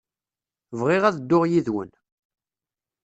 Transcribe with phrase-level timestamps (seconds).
[0.79, 1.91] Bɣiɣ ad dduɣ yid-wen.